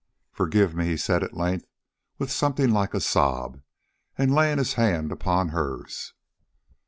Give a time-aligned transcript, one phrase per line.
[0.31, 1.67] "Forgive me," he said at length
[2.17, 3.61] with something like a sob,
[4.17, 6.15] and laying his hand upon hers.